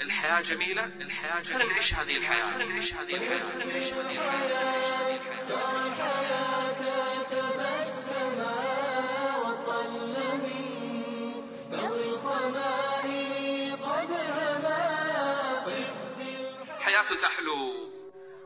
الحياة 0.00 0.40
جميلة 0.40 0.84
الحياة 0.84 1.40
جميلة. 1.40 1.58
خلينا 1.58 1.72
نعيش 1.72 1.94
هذه 1.94 2.16
الحياة. 2.16 2.44
خلينا 2.44 2.64
نعيش 2.64 2.94
هذه 2.94 3.16
الحياة. 3.16 3.44
خلينا 3.44 3.64
نعيش 3.64 3.92
هذه 3.92 4.10
الحياة. 4.10 5.44
ترى 5.44 5.88
الحياة 5.88 7.22
تبسما 7.22 8.56
وطل 9.44 10.16
من 10.42 10.66
ذوي 11.70 12.04
الخمائل 12.08 13.76
قد 13.76 14.10
هما 14.10 14.82
حياة 16.80 17.02
تحلو. 17.22 17.92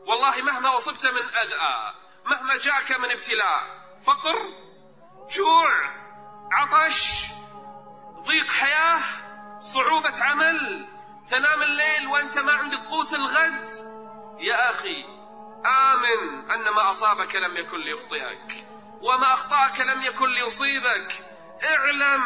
والله 0.07 0.41
مهما 0.41 0.75
وصفت 0.75 1.05
من 1.05 1.21
أذى 1.21 1.93
مهما 2.25 2.57
جاءك 2.57 2.91
من 2.91 3.11
ابتلاء 3.11 3.87
فقر 4.03 4.35
جوع 5.31 5.69
عطش 6.51 7.27
ضيق 8.27 8.51
حياة 8.51 9.01
صعوبة 9.59 10.23
عمل 10.23 10.87
تنام 11.27 11.61
الليل 11.61 12.07
وأنت 12.07 12.37
ما 12.37 12.53
عندك 12.53 12.77
قوت 12.77 13.13
الغد؟ 13.13 13.69
يا 14.39 14.69
أخي 14.69 15.03
آمن 15.65 16.51
أن 16.51 16.73
ما 16.75 16.89
أصابك 16.89 17.35
لم 17.35 17.57
يكن 17.57 17.77
ليخطئك 17.77 18.67
وما 19.01 19.33
أخطأك 19.33 19.79
لم 19.79 20.01
يكن 20.01 20.29
ليصيبك. 20.29 21.25
اعلم 21.63 22.23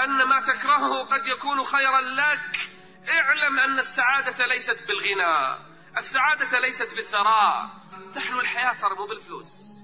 أن 0.00 0.28
ما 0.28 0.40
تكرهه 0.40 1.04
قد 1.04 1.26
يكون 1.26 1.64
خيرا 1.64 2.00
لك. 2.00 2.70
اعلم 3.08 3.58
أن 3.58 3.78
السعادة 3.78 4.46
ليست 4.46 4.88
بالغنى 4.88 5.58
السعادة 5.96 6.58
ليست 6.58 6.94
بالثراء. 6.94 7.70
تحلو 8.14 8.40
الحياة 8.40 8.72
ترى 8.72 8.94
مو 8.94 9.06
بالفلوس. 9.06 9.78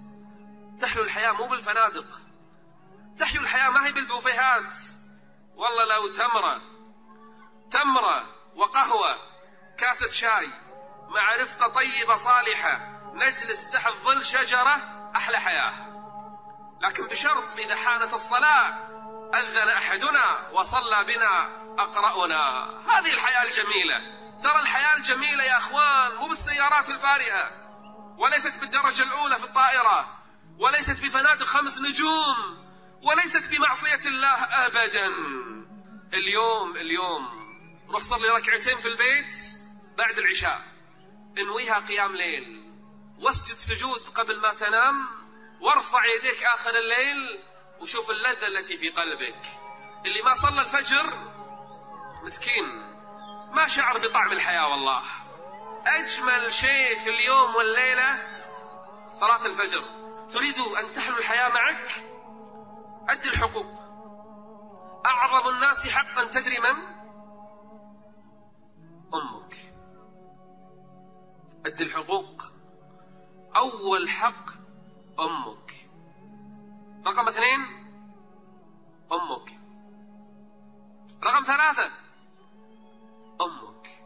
تحلو 0.80 1.02
الحياة 1.02 1.32
مو 1.32 1.46
بالفنادق. 1.46 2.20
تحلو 3.18 3.40
الحياة 3.40 3.70
ما 3.70 3.86
هي 3.86 3.92
بالبوفيهات. 3.92 4.78
والله 5.56 5.84
لو 5.84 6.12
تمرة 6.12 6.62
تمرة 7.70 8.43
وقهوة 8.56 9.16
كاسة 9.78 10.10
شاي 10.10 10.46
مع 11.08 11.36
رفقة 11.42 11.68
طيبة 11.68 12.16
صالحة 12.16 12.94
نجلس 13.14 13.70
تحت 13.70 13.92
ظل 14.04 14.24
شجرة 14.24 14.76
أحلى 15.16 15.40
حياة. 15.40 15.94
لكن 16.80 17.06
بشرط 17.06 17.56
إذا 17.56 17.76
حانت 17.76 18.14
الصلاة 18.14 18.68
أذن 19.34 19.68
أحدنا 19.68 20.50
وصلى 20.52 21.04
بنا 21.04 21.64
أقرأنا. 21.78 22.64
هذه 22.90 23.14
الحياة 23.14 23.42
الجميلة. 23.42 23.98
ترى 24.42 24.60
الحياة 24.62 24.96
الجميلة 24.96 25.44
يا 25.44 25.56
أخوان 25.56 26.14
مو 26.16 26.28
بالسيارات 26.28 26.88
الفارهة. 26.88 27.50
وليست 28.18 28.60
بالدرجة 28.60 29.02
الأولى 29.02 29.36
في 29.36 29.44
الطائرة. 29.44 30.18
وليست 30.58 31.04
بفنادق 31.04 31.46
خمس 31.46 31.78
نجوم. 31.78 32.64
وليست 33.02 33.50
بمعصية 33.50 34.08
الله 34.08 34.44
أبدا. 34.66 35.12
اليوم 36.14 36.76
اليوم 36.76 37.43
روح 37.94 38.02
صلي 38.02 38.28
ركعتين 38.28 38.78
في 38.78 38.88
البيت 38.88 39.34
بعد 39.98 40.18
العشاء. 40.18 40.60
انويها 41.38 41.78
قيام 41.78 42.16
ليل. 42.16 42.74
واسجد 43.18 43.56
سجود 43.56 44.08
قبل 44.08 44.40
ما 44.40 44.54
تنام. 44.54 45.08
وارفع 45.60 46.04
يديك 46.04 46.42
آخر 46.42 46.70
الليل. 46.70 47.44
وشوف 47.80 48.10
اللذة 48.10 48.46
التي 48.46 48.76
في 48.76 48.90
قلبك. 48.90 49.58
اللي 50.06 50.22
ما 50.22 50.34
صلى 50.34 50.60
الفجر 50.60 51.04
مسكين. 52.24 52.64
ما 53.52 53.66
شعر 53.66 53.98
بطعم 53.98 54.32
الحياة 54.32 54.68
والله. 54.68 55.02
أجمل 55.86 56.52
شيء 56.52 56.98
في 56.98 57.10
اليوم 57.10 57.54
والليلة 57.54 58.40
صلاة 59.10 59.46
الفجر. 59.46 59.84
تريد 60.30 60.58
أن 60.58 60.92
تحلو 60.92 61.18
الحياة 61.18 61.48
معك؟ 61.48 62.04
أدي 63.08 63.28
الحقوق. 63.28 63.84
أعظم 65.06 65.48
الناس 65.48 65.88
حقا 65.88 66.24
تدري 66.24 66.58
من؟ 66.58 66.93
أمك. 69.14 69.74
أدي 71.66 71.84
الحقوق. 71.84 72.42
أول 73.56 74.08
حق 74.08 74.50
أمك. 75.20 75.88
رقم 77.06 77.28
اثنين 77.28 77.60
أمك. 79.12 79.58
رقم 81.24 81.44
ثلاثة 81.44 81.90
أمك. 83.40 84.04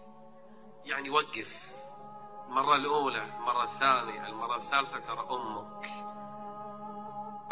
يعني 0.84 1.10
وقف. 1.10 1.78
المرة 2.48 2.74
الأولى 2.74 3.24
المرة 3.24 3.64
الثانية 3.64 4.26
المرة 4.26 4.56
الثالثة 4.56 4.98
ترى 4.98 5.26
أمك. 5.30 5.86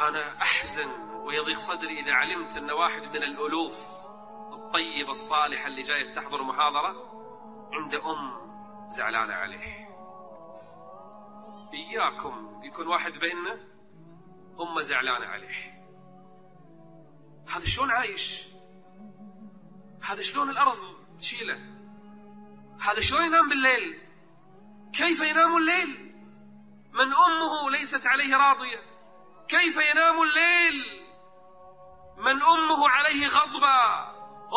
أنا 0.00 0.42
أحزن 0.42 1.10
ويضيق 1.10 1.56
صدري 1.56 2.00
إذا 2.00 2.12
علمت 2.12 2.56
أن 2.56 2.70
واحد 2.70 3.02
من 3.02 3.22
الألوف 3.22 4.06
الطيبة 4.52 5.10
الصالحة 5.10 5.66
اللي 5.66 5.82
جاية 5.82 6.12
تحضر 6.12 6.42
محاضرة. 6.42 7.15
عند 7.76 7.94
أم 7.94 8.46
زعلانة 8.90 9.34
عليه. 9.34 9.86
إياكم 11.74 12.60
يكون 12.64 12.86
واحد 12.86 13.12
بيننا 13.12 13.52
أمه 14.60 14.80
زعلانة 14.80 15.26
عليه. 15.26 15.76
هذا 17.48 17.66
شلون 17.66 17.90
عايش؟ 17.90 18.42
هذا 20.02 20.22
شلون 20.22 20.50
الأرض 20.50 20.78
تشيله؟ 21.18 21.58
هذا 22.80 23.00
شلون 23.00 23.26
ينام 23.26 23.48
بالليل؟ 23.48 24.00
كيف 24.92 25.20
ينام 25.20 25.56
الليل؟ 25.56 26.14
من 26.92 27.14
أمه 27.14 27.70
ليست 27.70 28.06
عليه 28.06 28.36
راضية. 28.36 28.80
كيف 29.48 29.76
ينام 29.90 30.22
الليل؟ 30.22 31.06
من 32.16 32.42
أمه 32.42 32.88
عليه 32.88 33.26
غضبة. 33.26 34.06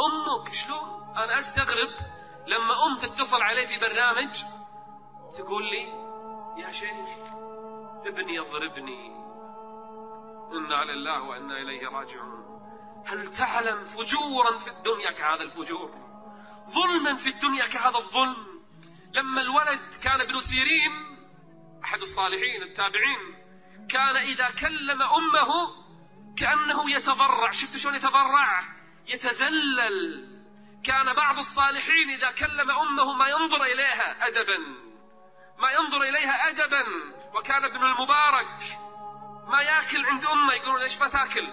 أمك 0.06 0.54
شلون؟ 0.54 1.18
أنا 1.18 1.40
أستغرب. 1.40 2.19
لما 2.50 2.86
أم 2.86 2.98
تتصل 2.98 3.42
عليه 3.42 3.66
في 3.66 3.80
برنامج 3.80 4.44
تقول 5.34 5.64
لي 5.64 5.84
يا 6.64 6.72
شيخ 6.72 7.10
ابني 8.06 8.36
يضربني. 8.36 9.08
إنا 10.52 10.84
لله 10.84 11.22
وإنا 11.22 11.58
إليه 11.62 11.88
راجعون. 11.88 12.60
هل 13.08 13.32
تعلم 13.32 13.86
فجورا 13.86 14.58
في 14.58 14.70
الدنيا 14.70 15.12
كهذا 15.12 15.44
الفجور؟ 15.44 15.92
ظلما 16.70 17.16
في 17.18 17.30
الدنيا 17.30 17.68
كهذا 17.68 17.98
الظلم. 17.98 18.64
لما 19.14 19.42
الولد 19.42 19.94
كان 20.04 20.22
ابن 20.22 20.40
سيرين 20.40 20.92
أحد 21.84 22.02
الصالحين 22.02 22.64
التابعين 22.64 23.20
كان 23.90 24.16
إذا 24.16 24.48
كلم 24.62 25.02
أمه 25.02 25.50
كأنه 26.38 26.92
يتضرع. 26.92 27.52
شفت 27.52 27.78
شلون 27.78 27.96
يتضرع؟ 27.96 28.64
يتذلل. 29.08 30.39
كان 30.84 31.14
بعض 31.14 31.38
الصالحين 31.38 32.10
إذا 32.10 32.32
كلم 32.32 32.72
أمه 32.72 33.14
ما 33.14 33.28
ينظر 33.28 33.64
إليها 33.64 34.28
أدبا. 34.28 34.58
ما 35.58 35.72
ينظر 35.72 36.02
إليها 36.02 36.50
أدبا. 36.50 36.86
وكان 37.36 37.66
ابن 37.66 37.84
المبارك 37.84 38.80
ما 39.48 39.62
يأكل 39.62 40.06
عند 40.06 40.26
أمه. 40.26 40.54
يقولون 40.54 40.82
ليش 40.82 41.00
ما 41.02 41.08
تأكل؟ 41.08 41.48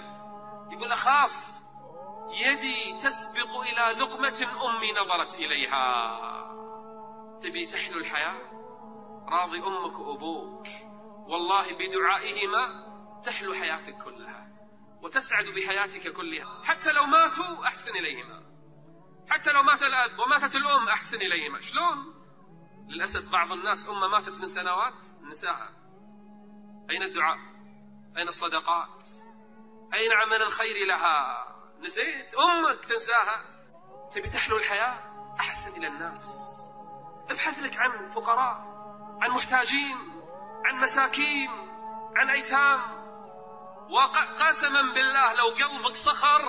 يقول 0.72 0.92
أخاف. 0.92 1.56
يدي 2.31 2.98
تسبق 2.98 3.60
إلى 3.60 3.98
لقمة 3.98 4.48
أمي 4.66 4.92
نظرت 4.92 5.34
إليها. 5.34 5.87
تبي 7.43 7.66
تحلو 7.66 7.98
الحياة؟ 7.98 8.37
راضي 9.28 9.58
أمك 9.58 9.98
وأبوك. 9.98 10.66
والله 11.28 11.72
بدعائهما 11.72 12.87
تحلو 13.25 13.54
حياتك 13.54 13.98
كلها. 13.98 14.48
وتسعد 15.03 15.44
بحياتك 15.44 16.12
كلها. 16.12 16.62
حتى 16.64 16.93
لو 16.93 17.06
ماتوا 17.06 17.66
أحسن 17.66 17.91
إليهما. 17.91 18.56
حتى 19.31 19.53
لو 19.53 19.62
مات 19.62 19.82
الأب 19.82 20.19
وماتت 20.19 20.56
الأم 20.56 20.88
أحسن 20.88 21.16
إليهما 21.16 21.60
شلون؟ 21.60 22.14
للأسف 22.88 23.32
بعض 23.32 23.53
الناس 23.53 23.88
أمة 23.88 24.09
ماتت 24.09 24.41
من 24.41 24.48
سنوات 24.48 25.06
نساها. 25.31 25.70
أين 26.91 27.03
الدعاء؟ 27.03 27.38
أين 28.16 28.28
الصدقات؟ 28.28 29.06
أين 29.94 30.12
عمل 30.12 30.42
الخير 30.42 30.87
لها؟ 30.87 31.47
نسيت. 31.81 32.34
أمك 32.34 32.84
تنساها. 32.84 33.44
تبي 34.12 34.28
تحلو 34.28 34.56
الحياة؟ 34.56 34.98
أحسن 35.41 35.76
إلى 35.76 35.87
الناس. 35.87 36.56
ابحث 37.31 37.58
لك 37.58 37.76
عن 37.76 38.08
فقراء 38.08 38.76
عن 39.23 39.31
محتاجين 39.31 39.96
عن 40.64 40.76
مساكين 40.82 41.50
عن 42.17 42.31
أيتام. 42.31 42.81
وقسما 43.90 44.82
بالله 44.82 45.34
لو 45.34 45.46
قلبك 45.46 45.96
صخر 45.96 46.40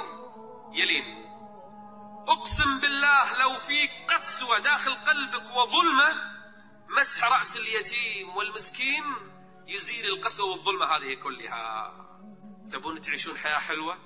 يلين. 0.71 1.26
أقسم 2.27 2.79
بالله 2.79 3.37
لو 3.39 3.59
فيك 3.59 3.91
قسوة 4.13 4.59
داخل 4.59 4.95
قلبك 4.95 5.55
وظلمة 5.55 6.37
مسح 6.99 7.23
رأس 7.23 7.57
اليتيم 7.57 8.35
والمسكين 8.35 9.03
يزيل 9.67 10.13
القسوة 10.13 10.51
والظلمة 10.51 10.85
هذه 10.85 11.13
كلها. 11.13 11.93
تبون 12.71 13.01
تعيشون 13.01 13.37
حياة 13.37 13.59
حلوة؟ 13.59 13.97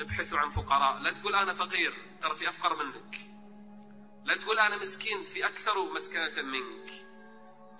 ابحثوا 0.00 0.38
عن 0.38 0.50
فقراء. 0.50 0.98
لا 0.98 1.12
تقول 1.12 1.34
أنا 1.34 1.54
فقير 1.54 2.18
ترى 2.22 2.36
في 2.36 2.48
أفقر 2.48 2.76
منك. 2.76 3.16
لا 4.24 4.36
تقول 4.36 4.58
أنا 4.58 4.76
مسكين 4.76 5.24
في 5.24 5.46
أكثر 5.46 5.92
مسكنة 5.94 6.42
منك. 6.42 6.90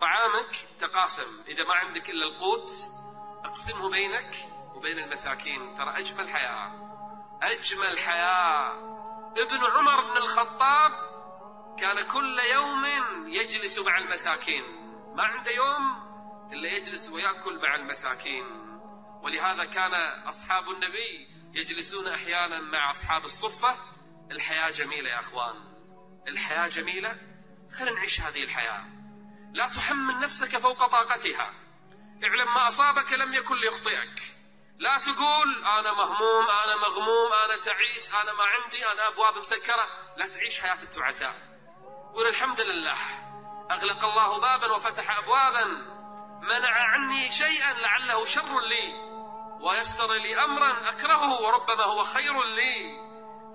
طعامك 0.00 0.68
تقاسم. 0.78 1.42
إذا 1.48 1.64
ما 1.64 1.74
عندك 1.74 2.10
إلا 2.10 2.26
القوت 2.26 2.72
أقسمه 3.44 3.90
بينك 3.90 4.48
وبين 4.74 4.98
المساكين. 4.98 5.74
ترى 5.74 5.98
أجمل 5.98 6.28
حياة. 6.28 6.86
أجمل 7.42 7.98
حياة. 7.98 8.95
ابن 9.38 9.64
عمر 9.64 10.00
بن 10.00 10.16
الخطاب 10.16 10.90
كان 11.78 12.02
كل 12.06 12.38
يوم 12.54 12.84
يجلس 13.28 13.78
مع 13.78 13.98
المساكين. 13.98 14.64
ما 15.14 15.22
عنده 15.22 15.50
يوم 15.50 16.06
إلا 16.52 16.68
يجلس 16.68 17.10
ويأكل 17.10 17.58
مع 17.62 17.74
المساكين. 17.74 18.44
ولهذا 19.22 19.64
كان 19.64 19.94
أصحاب 20.28 20.70
النبي 20.70 21.28
يجلسون 21.54 22.08
أحيانا 22.08 22.60
مع 22.60 22.90
أصحاب 22.90 23.24
الصفة. 23.24 23.76
الحياة 24.30 24.70
جميلة 24.70 25.10
يا 25.10 25.20
أخوان. 25.20 25.54
الحياة 26.28 26.68
جميلة. 26.68 27.16
خلينا 27.78 27.96
نعيش 27.96 28.20
هذه 28.20 28.44
الحياة. 28.44 28.84
لا 29.52 29.68
تحمل 29.68 30.20
نفسك 30.20 30.58
فوق 30.58 30.86
طاقتها. 30.86 31.54
اعلم 32.24 32.54
ما 32.54 32.68
أصابك 32.68 33.12
لم 33.12 33.34
يكن 33.34 33.56
ليخطئك. 33.56 34.35
لا 34.78 34.98
تقول 34.98 35.64
أنا 35.64 35.92
مهموم 35.92 36.48
أنا 36.64 36.76
مغموم 36.76 37.32
أنا 37.44 37.56
تعيس 37.56 38.14
أنا 38.14 38.32
ما 38.32 38.44
عندي 38.44 38.86
أنا 38.92 39.08
أبواب 39.08 39.38
مسكرة. 39.38 39.86
لا 40.16 40.28
تعيش 40.28 40.60
حياة 40.60 40.82
التعساء. 40.82 41.34
قول 42.14 42.26
الحمد 42.26 42.60
لله. 42.60 42.96
أغلق 43.70 44.04
الله 44.04 44.40
بابا 44.40 44.72
وفتح 44.76 45.18
أبوابا. 45.18 45.64
منع 46.42 46.70
عني 46.70 47.30
شيئا 47.30 47.72
لعله 47.72 48.24
شر 48.24 48.60
لي. 48.60 48.94
ويسر 49.60 50.12
لي 50.12 50.44
أمرا 50.44 50.88
أكرهه 50.88 51.42
وربما 51.42 51.84
هو 51.84 52.04
خير 52.04 52.42
لي. 52.42 52.96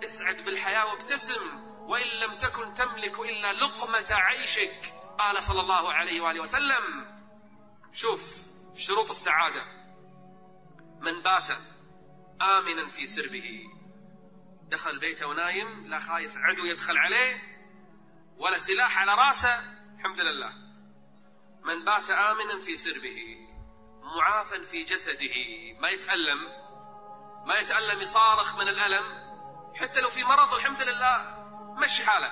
اسعد 0.04 0.46
بالحياة 0.46 0.86
وابتسم. 0.86 1.62
وإن 1.82 2.08
لم 2.20 2.38
تكن 2.38 2.74
تملك 2.74 3.20
إلا 3.20 3.54
لقمة 3.54 4.08
عيشك. 4.12 4.94
قال 5.20 5.44
صلى 5.44 5.60
الله 5.60 5.94
عليه 5.94 6.22
وآله 6.22 6.40
وسلم. 6.40 7.06
شوف 7.94 8.22
شروط 8.76 9.10
السعادة. 9.10 9.81
من 11.01 11.21
بات 11.21 11.50
آمنا 12.42 12.89
في 12.89 13.06
سربه. 13.06 13.62
دخل 14.69 15.00
بيته 15.00 15.27
ونايم 15.27 15.88
لا 15.88 16.00
خايف 16.00 16.38
عدو 16.38 16.65
يدخل 16.65 16.98
عليه 16.98 17.42
ولا 18.38 18.57
سلاح 18.57 18.98
على 18.98 19.12
راسه. 19.12 19.59
الحمد 19.95 20.19
لله. 20.19 20.51
من 21.63 21.86
بات 21.86 22.09
آمنا 22.09 22.65
في 22.65 22.75
سربه 22.75 23.38
معافا 24.18 24.63
في 24.63 24.83
جسده. 24.83 25.36
ما 25.80 25.89
يتألم 25.89 26.39
ما 27.45 27.59
يتألم 27.59 28.01
يصارخ 28.01 28.56
من 28.56 28.68
الألم. 28.68 29.31
حتى 29.75 30.01
لو 30.01 30.09
في 30.09 30.24
مرض 30.24 30.53
الحمد 30.53 30.81
لله. 30.81 31.38
مشي 31.83 32.06
حاله. 32.06 32.31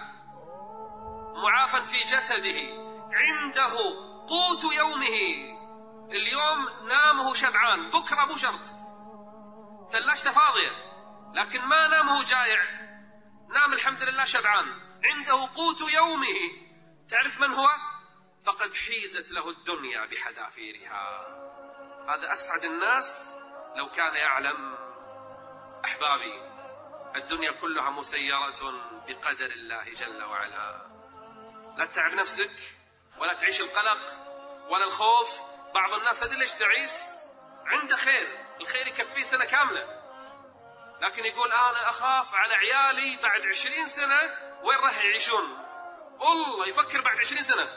معافا 1.43 1.83
في 1.83 2.03
جسده. 2.03 2.59
عنده 3.11 3.73
قوت 4.27 4.73
يومه. 4.77 5.58
اليوم 6.11 6.87
نام 6.87 7.19
وهو 7.19 7.33
شبعان 7.33 7.91
بكرة 7.91 8.25
مو 8.25 8.35
شرط. 8.35 8.69
ثلاجته 9.91 10.31
فاضية 10.31 10.71
لكن 11.33 11.61
ما 11.61 11.87
نام 11.87 12.07
وهو 12.09 12.23
جايع 12.23 12.63
نام 13.49 13.73
الحمد 13.73 14.03
لله 14.03 14.25
شبعان. 14.25 14.65
عنده 15.03 15.49
قوت 15.55 15.93
يومه. 15.93 16.69
تعرف 17.09 17.39
من 17.39 17.53
هو؟ 17.53 17.67
فقد 18.45 18.75
حيزت 18.75 19.31
له 19.31 19.49
الدنيا 19.49 20.05
بحذافيرها. 20.05 21.27
هذا 22.09 22.33
أسعد 22.33 22.65
الناس 22.65 23.37
لو 23.75 23.89
كان 23.89 24.15
يعلم 24.15 24.77
أحبابي. 25.85 26.41
الدنيا 27.15 27.51
كلها 27.51 27.89
مسيرة 27.89 28.71
بقدر 29.07 29.45
الله 29.45 29.83
جل 29.83 30.23
وعلا. 30.23 30.89
لا 31.77 31.85
تتعب 31.85 32.11
نفسك 32.11 32.55
ولا 33.17 33.33
تعيش 33.33 33.61
القلق 33.61 33.99
ولا 34.69 34.85
الخوف. 34.85 35.39
بعض 35.73 35.93
الناس 35.93 36.23
هذه 36.23 36.33
ليش 36.33 36.53
تعيس؟ 36.53 37.21
عنده 37.65 37.97
خير 37.97 38.27
الخير 38.61 38.87
يكفيه 38.87 39.23
سنة 39.23 39.45
كاملة. 39.45 39.99
لكن 41.01 41.25
يقول 41.25 41.51
أنا 41.51 41.89
أخاف 41.89 42.35
على 42.35 42.53
عيالي 42.53 43.17
بعد 43.23 43.41
عشرين 43.47 43.87
سنة 43.87 44.21
وين 44.63 44.79
راح 44.79 44.97
يعيشون؟ 44.97 45.65
والله 46.19 46.67
يفكر 46.67 47.01
بعد 47.01 47.17
عشرين 47.19 47.43
سنة. 47.43 47.69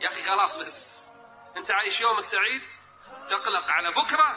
يا 0.00 0.08
أخي 0.08 0.22
خلاص 0.22 0.58
بس. 0.58 1.08
أنت 1.56 1.70
عايش 1.70 2.00
يومك 2.00 2.24
سعيد؟ 2.24 2.62
تقلق 3.28 3.70
على 3.70 3.90
بكرة. 3.90 4.36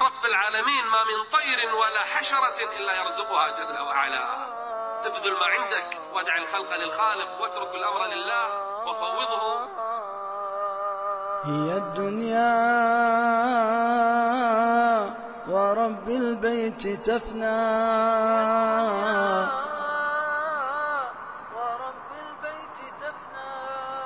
رب 0.00 0.24
العالمين 0.24 0.84
ما 0.86 1.04
من 1.04 1.30
طير 1.32 1.74
ولا 1.74 2.04
حشرة 2.04 2.76
إلا 2.76 2.92
يرزقها 2.92 3.50
جل 3.50 3.78
وعلا. 3.78 4.46
ابذل 5.06 5.32
ما 5.32 5.46
عندك 5.46 6.00
وادع 6.12 6.36
الخلق 6.36 6.76
للخالق 6.76 7.40
واترك 7.40 7.74
الأمر 7.74 8.06
لله 8.06 8.62
وفوضه. 8.84 9.89
هي 11.44 11.76
الدنيا 11.76 12.52
ورب 15.48 16.08
البيت 16.08 16.88
تفنى. 17.06 17.60